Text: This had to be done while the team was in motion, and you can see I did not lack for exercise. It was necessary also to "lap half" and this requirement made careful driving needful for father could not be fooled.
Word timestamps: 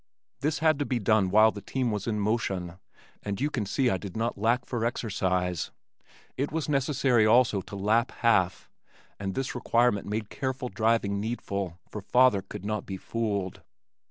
This 0.39 0.57
had 0.65 0.79
to 0.79 0.85
be 0.87 0.97
done 0.97 1.29
while 1.29 1.51
the 1.51 1.61
team 1.61 1.91
was 1.91 2.07
in 2.07 2.19
motion, 2.19 2.79
and 3.21 3.39
you 3.39 3.51
can 3.51 3.67
see 3.67 3.91
I 3.91 3.97
did 3.99 4.17
not 4.17 4.35
lack 4.35 4.65
for 4.65 4.83
exercise. 4.83 5.69
It 6.37 6.51
was 6.51 6.67
necessary 6.67 7.27
also 7.27 7.61
to 7.61 7.75
"lap 7.75 8.09
half" 8.21 8.67
and 9.19 9.35
this 9.35 9.53
requirement 9.53 10.07
made 10.07 10.31
careful 10.31 10.69
driving 10.69 11.19
needful 11.19 11.77
for 11.87 12.01
father 12.01 12.41
could 12.41 12.65
not 12.65 12.87
be 12.87 12.97
fooled. 12.97 13.61